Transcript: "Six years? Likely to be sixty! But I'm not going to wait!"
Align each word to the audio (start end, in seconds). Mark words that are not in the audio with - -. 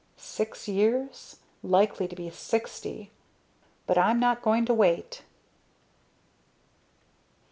"Six 0.17 0.67
years? 0.67 1.35
Likely 1.61 2.07
to 2.07 2.15
be 2.15 2.27
sixty! 2.31 3.11
But 3.85 3.99
I'm 3.99 4.19
not 4.19 4.41
going 4.41 4.65
to 4.65 4.73
wait!" 4.73 5.21